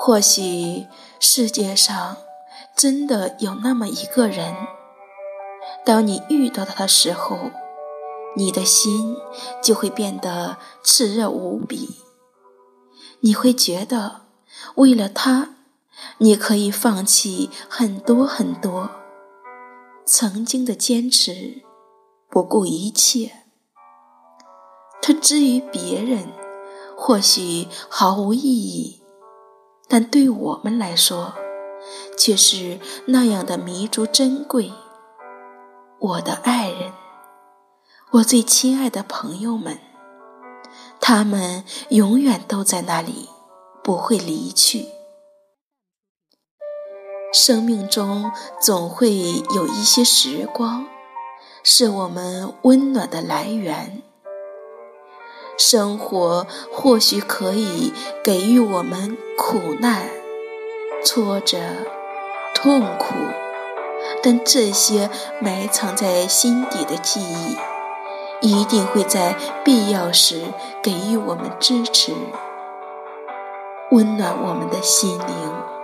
[0.00, 0.86] 或许
[1.18, 2.16] 世界上
[2.76, 4.54] 真的有那么一个人，
[5.84, 7.36] 当你遇到他的时候，
[8.36, 9.16] 你的心
[9.60, 11.96] 就会变得炽热无比。
[13.20, 14.22] 你会觉得，
[14.76, 15.56] 为了他，
[16.18, 18.90] 你可以放弃很多很多。
[20.06, 21.62] 曾经的坚持，
[22.30, 23.32] 不顾一切。
[25.02, 26.28] 他之于别人，
[26.96, 28.97] 或许毫无意义，
[30.00, 31.34] 但对我们来说，
[32.16, 34.72] 却是那样的弥足珍贵。
[35.98, 36.92] 我的爱人，
[38.12, 39.80] 我最亲爱的朋友们，
[41.00, 43.28] 他们永远都在那里，
[43.82, 44.86] 不会离去。
[47.32, 48.30] 生命中
[48.62, 49.10] 总会
[49.52, 50.86] 有一些时光，
[51.64, 54.04] 是我们温暖的来源。
[55.58, 60.08] 生活或许可以给予我们苦难、
[61.04, 61.58] 挫折、
[62.54, 63.14] 痛苦，
[64.22, 65.10] 但这些
[65.40, 67.56] 埋藏在心底的记忆，
[68.40, 70.42] 一定会在必要时
[70.80, 72.12] 给予我们支持，
[73.90, 75.77] 温暖我们的心灵。